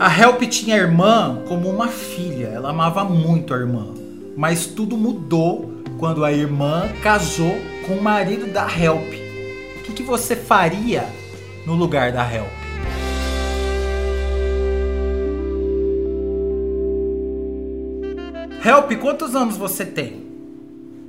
[0.00, 3.92] A Help tinha a irmã como uma filha, ela amava muito a irmã.
[4.34, 7.54] Mas tudo mudou quando a irmã casou
[7.86, 9.12] com o marido da Help.
[9.76, 11.04] O que, que você faria
[11.66, 12.48] no lugar da Help?
[18.64, 20.26] Help, quantos anos você tem?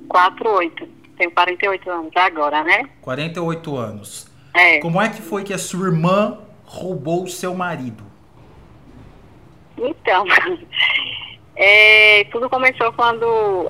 [0.09, 0.85] 48.
[1.17, 2.89] Tenho 48 anos agora, né?
[3.01, 4.27] 48 anos.
[4.53, 4.79] É.
[4.79, 8.10] Como é que foi que a sua irmã roubou o seu marido?
[9.81, 10.25] Então,
[11.55, 13.25] é, tudo começou quando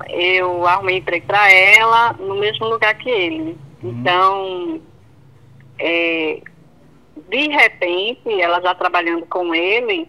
[0.08, 3.58] eu arrumei emprego para ela no mesmo lugar que ele.
[3.82, 4.80] Então,
[5.78, 6.40] é,
[7.28, 10.06] de repente, ela já trabalhando com ele,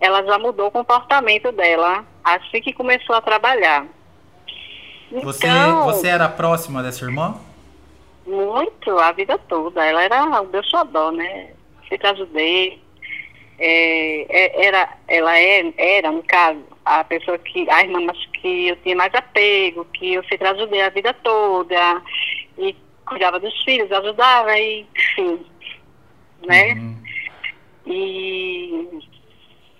[0.00, 3.86] ela já mudou o comportamento dela assim que começou a trabalhar.
[5.22, 7.40] Você, Então, você era próxima dessa irmã?
[8.26, 9.84] Muito, a vida toda.
[9.84, 11.50] Ela era o meu xodó, né?
[11.88, 12.82] Sempre ajudei.
[13.58, 18.76] É, é, era, ela é, era, no caso, a pessoa que, a irmã que eu
[18.76, 22.02] tinha mais apego, que eu sempre ajudei a vida toda,
[22.58, 22.76] e
[23.06, 25.46] cuidava dos filhos, ajudava, e, enfim,
[26.46, 26.74] né?
[26.74, 26.96] Uhum.
[27.86, 28.88] E,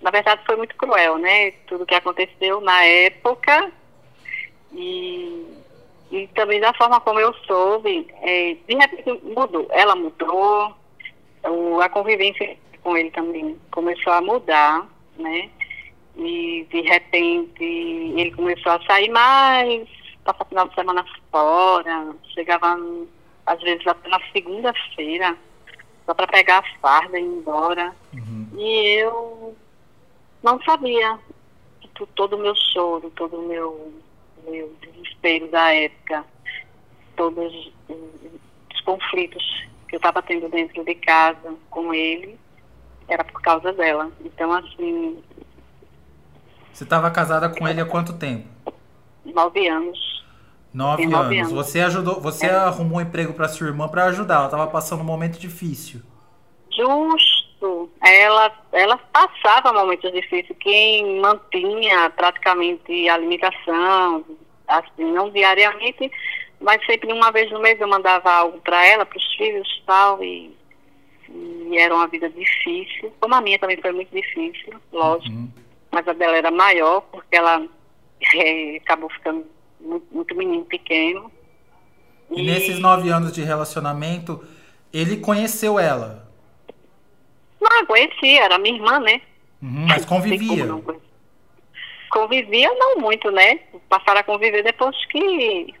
[0.01, 1.51] na verdade, foi muito cruel, né?
[1.67, 3.71] Tudo que aconteceu na época.
[4.73, 5.45] E,
[6.11, 9.67] e também da forma como eu soube, é, de repente mudou.
[9.71, 10.73] Ela mudou,
[11.43, 12.57] o, a convivência
[12.87, 15.49] com ele também começou a mudar, né?
[16.15, 19.89] E de repente ele começou a sair mais,
[20.23, 22.79] passar final de semana fora, chegava
[23.45, 25.37] às vezes até na segunda-feira,
[26.05, 27.93] só para pegar a farda e ir embora.
[28.13, 28.47] Uhum.
[28.55, 29.53] E eu
[30.41, 31.19] não sabia
[32.15, 33.91] todo o meu choro, todo o meu,
[34.47, 36.23] meu desespero da época,
[37.17, 37.53] todos
[37.89, 42.37] os conflitos que eu estava tendo dentro de casa com ele,
[43.07, 44.11] era por causa dela.
[44.23, 45.21] Então, assim,
[46.73, 48.47] Você estava casada com ele há quanto tempo?
[49.25, 50.23] nove anos.
[50.73, 51.51] Nove, Tem nove anos.
[51.51, 51.65] anos.
[51.67, 52.51] Você ajudou, você É.
[52.55, 54.35] arrumou um emprego para sua irmã para ajudar.
[54.35, 56.01] Ela estava passando um momento difícil.
[56.71, 57.89] Justo.
[58.05, 60.55] Ela, ela passava momentos difíceis.
[60.59, 64.23] Quem mantinha praticamente a alimentação,
[64.67, 66.11] assim, não diariamente,
[66.61, 69.85] mas sempre uma vez no mês eu mandava algo para ela, para os filhos e
[69.85, 70.55] tal, e,
[71.29, 73.11] e era uma vida difícil.
[73.19, 75.49] Como a minha também foi muito difícil, lógico, Uhum.
[75.91, 77.65] mas a dela era maior, porque ela
[78.35, 79.45] eh, acabou ficando
[79.79, 81.31] muito, muito menino pequeno.
[82.31, 84.43] E nesses nove anos de relacionamento,
[84.91, 86.27] ele conheceu ela,
[87.61, 89.21] Não, conhecia, era minha irmã, né?
[89.61, 90.65] Uhum, mas convivia.
[90.65, 90.83] não.
[92.11, 93.59] Convivia não muito, né?
[93.89, 95.73] Passaram a conviver depois que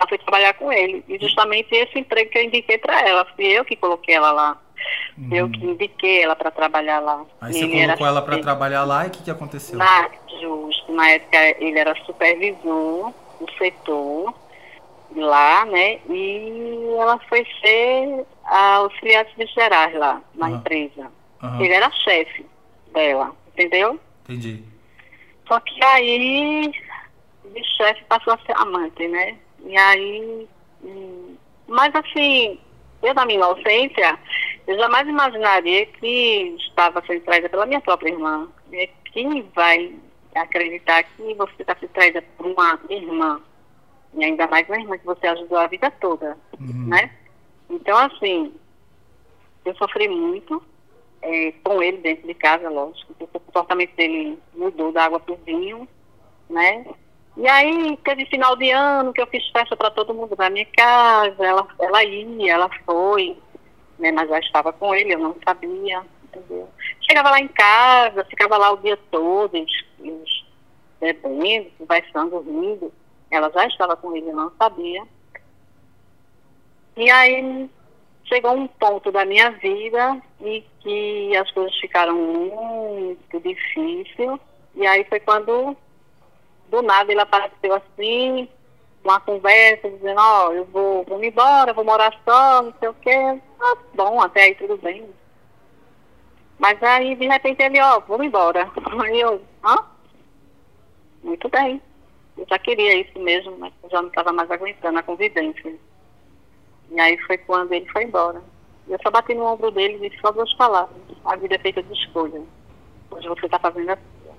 [0.00, 1.02] eu fui trabalhar com ele.
[1.08, 3.24] E justamente esse emprego que eu indiquei para ela.
[3.34, 4.60] Fui eu que coloquei ela lá.
[5.30, 7.16] Eu que indiquei ela para trabalhar lá.
[7.18, 7.26] Uhum.
[7.40, 9.78] Aí você colocou ela para trabalhar lá e o que, que aconteceu?
[9.78, 14.34] Na, justo, na época ele era supervisor do setor
[15.14, 15.98] lá, né?
[16.08, 20.56] E ela foi ser a auxiliar de gerais lá na Aham.
[20.56, 21.12] empresa.
[21.42, 22.46] Aham, Ele era chefe
[22.92, 23.98] dela, entendeu?
[24.24, 24.64] Entendi.
[25.46, 26.72] Só que aí
[27.44, 29.36] de chefe passou a ser amante, né?
[29.64, 30.48] E aí.
[30.82, 31.36] hum,
[31.68, 32.58] Mas assim,
[33.02, 34.18] eu na minha inocência,
[34.66, 38.48] eu jamais imaginaria que estava sendo traída pela minha própria irmã.
[38.72, 39.94] E Quem vai
[40.34, 43.40] acreditar que você está sendo traída por uma irmã?
[44.14, 46.88] E ainda mais uma irmã que você ajudou a vida toda, Uhum.
[46.88, 47.10] né?
[47.68, 48.52] Então, assim,
[49.64, 50.62] eu sofri muito
[51.22, 55.88] é, com ele dentro de casa, lógico, o comportamento dele mudou da água pro vinho,
[56.50, 56.84] né?
[57.36, 60.66] E aí, teve final de ano que eu fiz festa para todo mundo na minha
[60.76, 63.36] casa, ela, ela ia, ela foi,
[63.98, 64.12] né?
[64.12, 66.68] Mas já estava com ele, eu não sabia, entendeu?
[67.00, 70.44] Chegava lá em casa, ficava lá o dia todo, eles, eles
[71.00, 72.92] bebendo, conversando, rindo.
[73.30, 75.02] Ela já estava com ele, eu não sabia.
[76.96, 77.68] E aí
[78.24, 84.40] chegou um ponto da minha vida e que as coisas ficaram muito difíceis.
[84.74, 85.76] E aí foi quando,
[86.68, 88.48] do nada, ele apareceu assim,
[89.04, 92.94] uma conversa, dizendo, ó, eu vou, vou me embora, vou morar só, não sei o
[92.94, 93.40] quê.
[93.64, 95.08] Ah, bom, até aí tudo bem.
[96.58, 98.70] Mas aí, de repente, ele, ó, me embora.
[99.02, 99.76] Aí eu, hã?
[101.22, 101.80] Muito bem.
[102.36, 105.74] Eu já queria isso mesmo, mas eu já não estava mais aguentando a convivência.
[106.90, 108.42] E aí foi quando ele foi embora.
[108.86, 110.96] Eu só bati no ombro dele e disse só duas palavras.
[111.24, 112.42] A vida é feita de escolha.
[113.10, 114.34] Hoje você está fazendo a sua.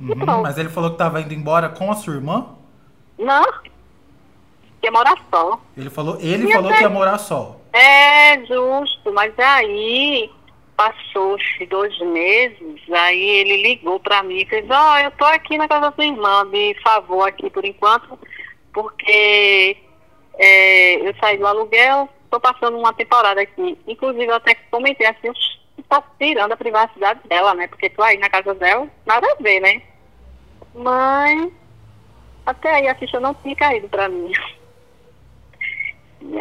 [0.00, 0.42] Uhum.
[0.42, 2.56] Mas ele falou que estava indo embora com a sua irmã?
[3.18, 3.44] Não,
[4.82, 5.60] quer morar só.
[5.76, 7.59] Ele falou, ele falou que ia morar só.
[7.72, 10.30] É justo, mas aí
[10.76, 15.24] passou de dois meses, aí ele ligou para mim e fez, ó, oh, eu tô
[15.26, 18.18] aqui na casa da sua irmã, de favor aqui por enquanto,
[18.72, 19.76] porque
[20.38, 23.78] é, eu saí do aluguel, tô passando uma temporada aqui.
[23.86, 25.30] Inclusive, eu até comentei assim,
[25.88, 27.66] tá tirando a privacidade dela, né?
[27.66, 29.82] Porque tô aí na casa dela, nada a ver, né?
[30.74, 31.52] Mas
[32.46, 34.32] até aí a ficha não tinha caído para mim.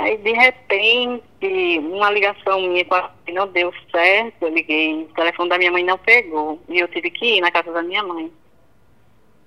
[0.09, 4.41] Aí, de repente, uma ligação minha com a não deu certo.
[4.41, 6.59] Eu liguei, o telefone da minha mãe não pegou.
[6.67, 8.31] E eu tive que ir na casa da minha mãe.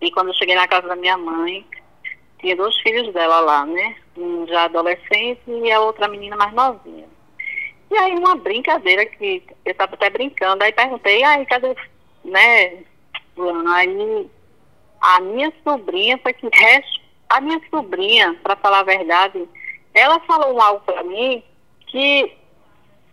[0.01, 1.67] E quando eu cheguei na casa da minha mãe,
[2.39, 3.97] tinha dois filhos dela lá, né?
[4.17, 7.09] Um já adolescente e a outra menina mais novinha.
[7.91, 11.75] E aí, uma brincadeira que eu estava até brincando, aí perguntei, aí, cadê,
[12.25, 12.85] né,
[13.75, 14.31] Aí,
[15.01, 16.49] a minha sobrinha foi que,
[17.29, 19.45] a minha sobrinha, para falar a verdade,
[19.95, 21.43] ela falou algo para mim
[21.87, 22.37] que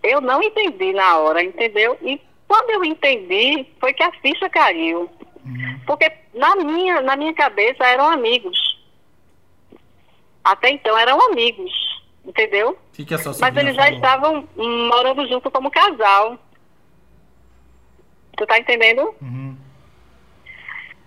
[0.03, 1.97] eu não entendi na hora, entendeu?
[2.01, 5.09] E quando eu entendi, foi que a ficha caiu.
[5.45, 5.79] Uhum.
[5.85, 8.79] Porque na minha, na minha cabeça eram amigos.
[10.43, 11.71] Até então eram amigos,
[12.25, 12.77] entendeu?
[13.41, 16.39] Mas eles já estavam morando junto como casal.
[18.37, 19.13] Tu tá entendendo?
[19.21, 19.57] Uhum.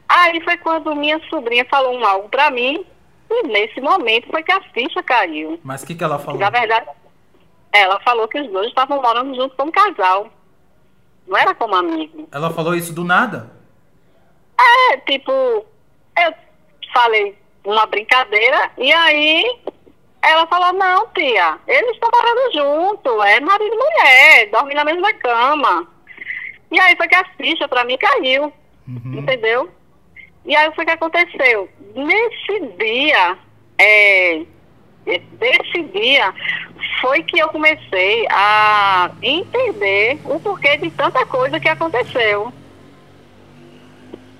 [0.08, 2.84] Aí foi quando minha sobrinha falou um algo pra mim
[3.32, 5.58] e nesse momento foi que a ficha caiu.
[5.62, 6.40] Mas o que, que ela falou?
[6.40, 6.86] Na verdade,
[7.72, 10.28] ela falou que os dois estavam morando juntos como casal.
[11.26, 12.28] Não era como amigo.
[12.32, 13.50] Ela falou isso do nada?
[14.58, 16.34] É, tipo, eu
[16.92, 19.60] falei uma brincadeira e aí
[20.20, 25.12] ela falou, não, tia, eles estão morando junto, é marido e mulher, dormem na mesma
[25.14, 25.88] cama.
[26.70, 28.52] E aí foi que a ficha pra mim caiu.
[28.86, 29.18] Uhum.
[29.18, 29.70] Entendeu?
[30.44, 31.68] E aí foi que aconteceu.
[31.94, 33.38] Nesse dia,
[33.78, 34.42] é,
[35.04, 36.34] desse dia,
[37.00, 42.52] foi que eu comecei a entender o porquê de tanta coisa que aconteceu.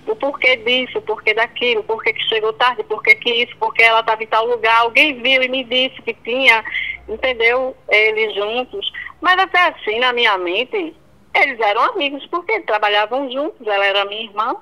[0.06, 3.56] O porquê disso, o porquê daquilo, o porquê que chegou tarde, o porquê que isso,
[3.58, 6.64] porque ela estava em tal lugar, alguém viu e me disse que tinha,
[7.08, 7.76] entendeu?
[7.88, 8.93] Eles juntos.
[9.20, 10.94] Mas até assim, na minha mente,
[11.34, 14.56] eles eram amigos, porque trabalhavam juntos, ela era minha irmã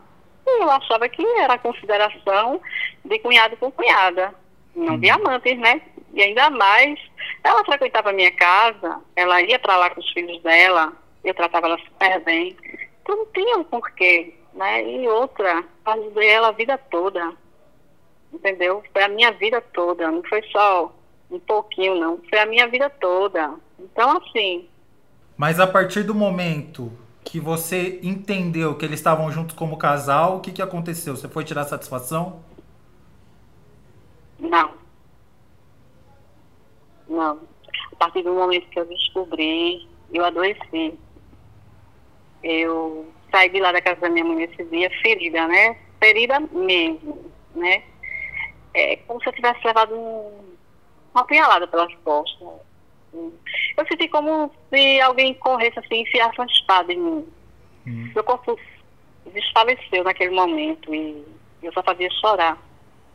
[0.62, 2.61] eu achava que era consideração
[3.05, 4.35] de cunhado com cunhada,
[4.75, 5.81] não de amantes, né?
[6.12, 6.99] E ainda mais,
[7.43, 10.93] ela frequentava a minha casa, ela ia para lá com os filhos dela,
[11.23, 12.56] eu tratava ela super bem.
[13.02, 14.82] Então não tinha um porquê, né?
[14.85, 17.32] E outra, ajudei ela a vida toda,
[18.32, 18.82] entendeu?
[18.93, 20.93] Foi a minha vida toda, não foi só
[21.31, 22.20] um pouquinho, não.
[22.29, 23.55] Foi a minha vida toda.
[23.79, 24.69] Então, assim.
[25.37, 26.93] Mas a partir do momento
[27.31, 31.15] que você entendeu que eles estavam juntos como casal, o que, que aconteceu?
[31.15, 32.43] Você foi tirar satisfação?
[34.37, 34.73] Não.
[37.09, 37.38] Não.
[37.93, 40.99] A partir do momento que eu descobri, eu adoeci.
[42.43, 45.76] Eu saí de lá da casa da minha mãe esse dia ferida, né?
[46.00, 47.85] Ferida mesmo, né?
[48.75, 50.56] É como se eu tivesse levado um,
[51.15, 52.49] uma punhalada pelas costas
[53.81, 57.29] eu senti como se alguém corresse assim, enfiasse uma espada em mim.
[57.87, 58.12] Uhum.
[58.15, 58.59] Meu corpo
[59.32, 61.25] desfaleceu naquele momento e
[61.62, 62.59] eu só fazia chorar.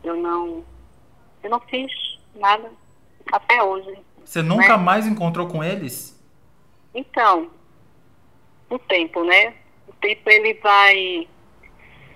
[0.04, 0.64] Eu não,
[1.44, 1.92] eu não fiz
[2.36, 2.70] nada
[3.32, 3.98] até hoje.
[4.24, 4.84] Você nunca né?
[4.84, 6.20] mais encontrou com eles?
[6.94, 7.50] Então,
[8.70, 9.54] o tempo, né?
[9.88, 11.28] O tempo ele vai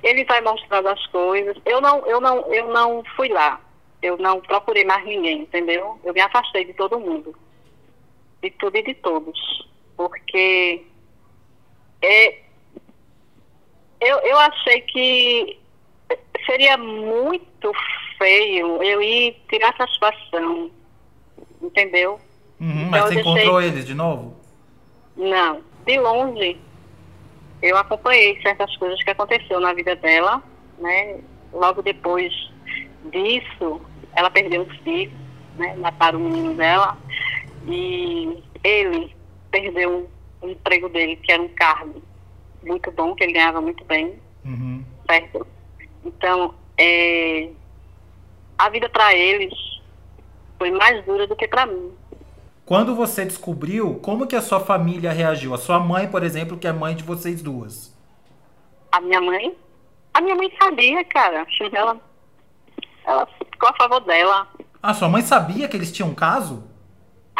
[0.02, 1.58] ele vai mostrando as coisas.
[1.66, 3.62] Eu não, eu não, eu não fui lá.
[4.02, 6.00] Eu não procurei mais ninguém, entendeu?
[6.04, 7.36] Eu me afastei de todo mundo
[8.42, 9.68] de tudo e de todos.
[9.96, 10.86] Porque
[12.02, 12.40] é,
[14.00, 15.60] eu, eu achei que
[16.46, 17.72] seria muito
[18.18, 20.72] feio eu ir tirar satisfação.
[21.62, 22.20] Entendeu?
[22.60, 23.32] Uhum, então, mas você deixei...
[23.32, 24.36] encontrou eles de novo?
[25.16, 26.58] Não, de longe.
[27.62, 30.42] Eu acompanhei certas coisas que aconteceu na vida dela,
[30.78, 31.20] né?
[31.52, 32.34] Logo depois
[33.12, 33.82] disso,
[34.16, 35.12] ela perdeu um filho,
[35.58, 35.76] né?
[35.76, 36.98] Mataram o menino dela.
[37.70, 39.16] E ele
[39.52, 40.10] perdeu
[40.42, 42.02] o emprego dele, que era um cargo
[42.64, 44.84] muito bom, que ele ganhava muito bem, uhum.
[45.08, 45.46] certo?
[46.04, 47.50] Então, é,
[48.58, 49.54] a vida para eles
[50.58, 51.92] foi mais dura do que para mim.
[52.66, 55.54] Quando você descobriu, como que a sua família reagiu?
[55.54, 57.96] A sua mãe, por exemplo, que é mãe de vocês duas.
[58.92, 59.56] A minha mãe?
[60.14, 61.48] A minha mãe sabia, cara.
[61.74, 61.98] Ela,
[63.06, 64.48] ela ficou a favor dela.
[64.84, 66.64] A sua mãe sabia que eles tinham um caso?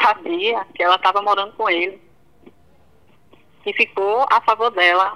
[0.02, 2.02] Sabia que ela estava morando com ele.
[3.66, 5.16] E ficou a favor dela.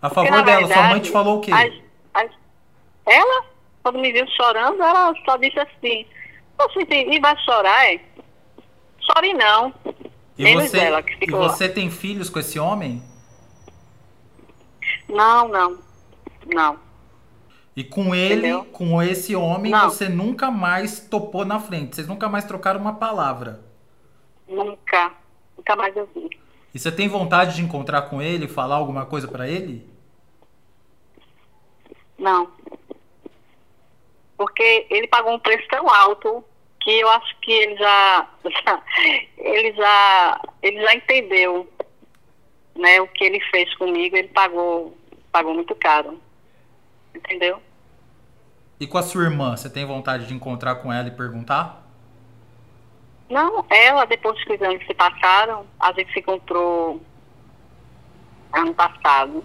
[0.00, 0.58] A favor Porque, dela?
[0.58, 1.50] Verdade, Sua mãe te falou o quê?
[1.52, 1.72] As,
[2.14, 2.30] as,
[3.06, 3.44] ela,
[3.82, 6.06] quando me viu chorando, ela só disse assim,
[6.58, 8.00] você e vai chorar, é?
[9.00, 9.72] Chore não.
[10.36, 11.48] E você, ela, que e ficou lá.
[11.48, 13.02] você tem filhos com esse homem?
[15.08, 15.78] Não, não.
[16.46, 16.78] Não.
[17.76, 18.64] E com ele, Entendeu?
[18.66, 19.90] com esse homem, Não.
[19.90, 21.96] você nunca mais topou na frente.
[21.96, 23.60] Vocês nunca mais trocaram uma palavra.
[24.48, 25.12] Nunca.
[25.56, 26.28] Nunca mais eu vi.
[26.74, 29.88] E você tem vontade de encontrar com ele, falar alguma coisa pra ele?
[32.18, 32.50] Não.
[34.36, 36.44] Porque ele pagou um preço tão alto
[36.80, 38.82] que eu acho que ele já, já-
[39.38, 41.68] ele já ele já entendeu
[42.76, 44.96] né, o que ele fez comigo, ele pagou
[45.30, 46.20] pagou muito caro.
[47.14, 47.62] Entendeu?
[48.80, 51.83] E com a sua irmã, você tem vontade de encontrar com ela e perguntar?
[53.28, 57.00] Não, ela, depois que os anos se passaram, a gente se encontrou
[58.52, 59.44] ano passado.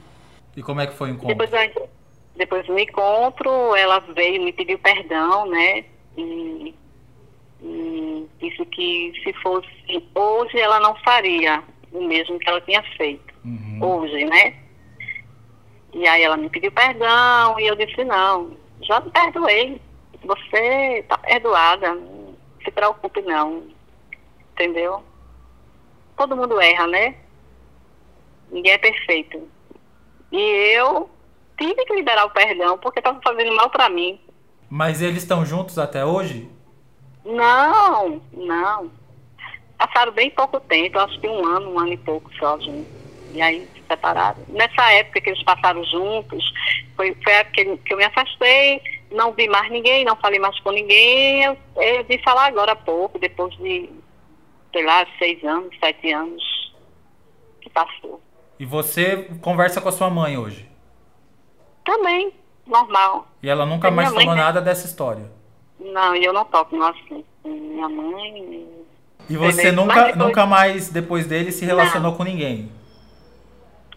[0.55, 1.27] E como é que foi o encontro?
[1.35, 1.87] Depois, a-
[2.35, 5.85] depois do encontro, ela veio, me pediu perdão, né?
[6.17, 6.75] E,
[7.61, 9.67] e disse que se fosse
[10.13, 13.33] hoje, ela não faria o mesmo que ela tinha feito.
[13.45, 13.79] Uhum.
[13.81, 14.55] Hoje, né?
[15.93, 19.81] E aí ela me pediu perdão e eu disse, não, já me perdoei.
[20.23, 21.97] Você está perdoada,
[22.69, 23.63] se preocupe não.
[24.53, 25.03] Entendeu?
[26.15, 27.15] Todo mundo erra, né?
[28.51, 29.47] Ninguém é perfeito.
[30.31, 30.39] E
[30.75, 31.09] eu
[31.57, 34.19] tive que liberar o perdão porque estava fazendo mal para mim.
[34.69, 36.47] Mas eles estão juntos até hoje?
[37.25, 38.91] Não, não.
[39.77, 42.91] Passaram bem pouco tempo, acho que um ano, um ano e pouco só juntos.
[43.33, 44.43] E aí se separaram.
[44.49, 46.43] Nessa época que eles passaram juntos,
[46.95, 50.39] foi, foi a época que, que eu me afastei, não vi mais ninguém, não falei
[50.39, 51.43] mais com ninguém.
[51.43, 53.89] Eu, eu vim falar agora há pouco, depois de,
[54.73, 56.43] sei lá, seis anos, sete anos
[57.61, 58.21] que passou.
[58.59, 60.69] E você conversa com a sua mãe hoje?
[61.83, 62.31] Também,
[62.67, 63.27] normal.
[63.41, 65.31] E ela nunca Minha mais falou nada dessa história?
[65.79, 67.25] Não, e eu não toco no assunto.
[67.45, 68.67] Minha mãe.
[69.29, 72.69] E você nunca, depois- nunca mais, depois dele, se relacionou com ninguém?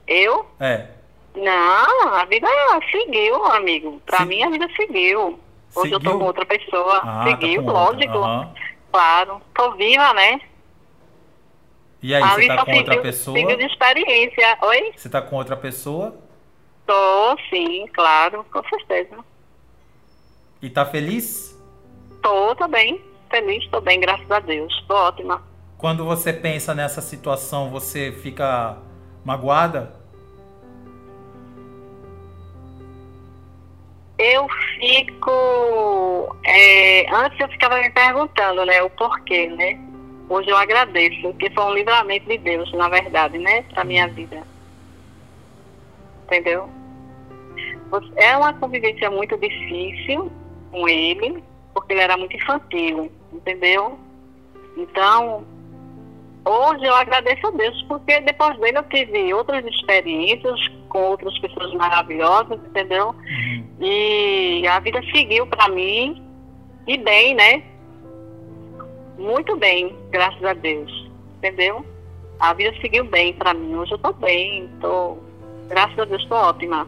[0.07, 0.47] Eu?
[0.61, 0.89] É.
[1.35, 2.47] Não, a vida
[2.91, 4.01] seguiu, amigo.
[4.05, 5.39] Pra Se- mim a vida seguiu.
[5.75, 6.19] Hoje eu tô Seguiu?
[6.19, 6.99] com outra pessoa.
[7.03, 7.73] Ah, tá seguiu, outra.
[7.73, 8.19] lógico.
[8.19, 8.55] Aham.
[8.93, 9.41] Claro.
[9.55, 10.41] Tô viva, né?
[12.03, 13.39] E aí, a você tá com outra seguiu, pessoa?
[13.39, 14.59] seguiu de experiência.
[14.63, 14.93] Oi?
[14.97, 16.15] Você tá com outra pessoa?
[16.87, 19.17] Tô, sim, claro, com certeza.
[20.61, 21.59] E tá feliz?
[22.21, 23.01] Tô, tô bem.
[23.31, 24.85] Feliz, tô bem, graças a Deus.
[24.87, 25.43] Tô ótima.
[25.79, 28.77] Quando você pensa nessa situação, você fica
[29.25, 29.95] magoada?
[34.23, 34.47] Eu
[34.79, 36.37] fico.
[36.45, 39.81] é, antes eu ficava me perguntando, né, o porquê, né?
[40.29, 44.43] Hoje eu agradeço, porque foi um livramento de Deus, na verdade, né, pra minha vida.
[46.25, 46.69] Entendeu?
[48.17, 50.31] É uma convivência muito difícil
[50.71, 51.43] com ele,
[51.75, 53.99] porque ele era muito infantil, entendeu?
[54.77, 55.45] Então,
[56.45, 61.73] hoje eu agradeço a Deus, porque depois dele eu tive outras experiências com outras pessoas
[61.75, 63.09] maravilhosas, entendeu?
[63.09, 63.65] Uhum.
[63.81, 66.23] E a vida seguiu para mim
[66.87, 67.63] e bem, né?
[69.19, 71.11] Muito bem, graças a Deus.
[71.39, 71.85] Entendeu?
[72.39, 73.75] A vida seguiu bem para mim.
[73.77, 75.19] Hoje eu tô bem, tô
[75.69, 76.87] graças a Deus tô ótima.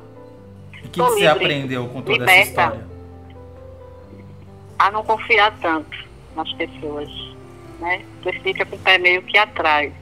[0.75, 2.51] E o que, que você livre, aprendeu com toda essa liberta.
[2.51, 2.87] história?
[4.79, 6.05] A não confiar tanto
[6.37, 7.09] nas pessoas,
[7.79, 8.05] né?
[8.43, 9.93] Fica com o pé meio que atrás.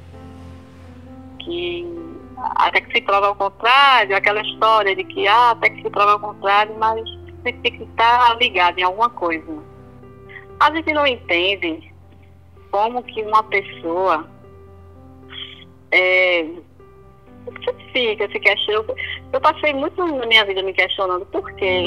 [1.40, 1.86] Que
[2.56, 6.12] até que se prova ao contrário, aquela história de que ah, até que se prova
[6.12, 7.02] ao contrário, mas
[7.42, 9.62] você tem que estar ligado em alguma coisa.
[10.60, 11.92] A gente não entende
[12.70, 14.26] como que uma pessoa
[15.90, 16.46] é,
[17.92, 18.94] fica se questionando.
[19.32, 21.86] Eu passei muito na minha vida me questionando por quê.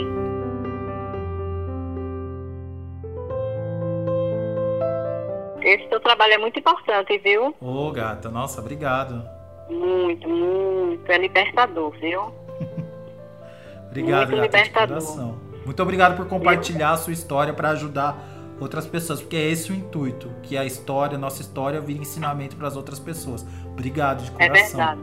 [5.66, 7.56] Esse teu trabalho é muito importante, viu?
[7.60, 9.28] Ô, gata, nossa, obrigado.
[9.70, 11.12] Muito, muito.
[11.12, 12.22] É libertador, viu?
[13.90, 15.34] Obrigado, Muito gata, libertador.
[15.66, 18.16] Muito obrigado por compartilhar a sua história para ajudar
[18.60, 22.68] outras pessoas, porque é esse o intuito, que a história, nossa história, vire ensinamento para
[22.68, 23.44] as outras pessoas.
[23.66, 24.78] Obrigado de É coração.
[24.78, 25.02] verdade.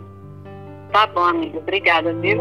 [0.92, 1.58] Tá bom, amigo.
[1.58, 2.40] Obrigada, viu?